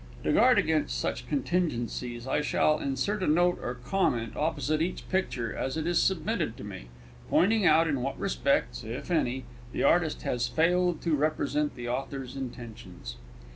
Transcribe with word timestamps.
To 0.23 0.33
guard 0.33 0.57
against 0.57 0.97
such 0.97 1.27
contingencies 1.27 2.25
I 2.25 2.41
shall 2.41 2.79
insert 2.79 3.21
a 3.21 3.27
note 3.27 3.59
or 3.61 3.75
comment 3.75 4.35
opposite 4.35 4.81
each 4.81 5.07
picture 5.09 5.55
as 5.55 5.77
it 5.77 5.85
is 5.85 6.01
submitted 6.01 6.57
to 6.57 6.63
me, 6.63 6.87
pointing 7.29 7.67
out 7.67 7.87
in 7.87 8.01
what 8.01 8.17
respects 8.17 8.83
(if 8.83 9.11
any) 9.11 9.43
the 9.73 9.83
artist 9.83 10.23
has 10.23 10.47
failed 10.47 11.03
to 11.03 11.13
represent 11.15 11.75
the 11.75 11.87
author's 11.87 12.35
intentions. 12.35 13.17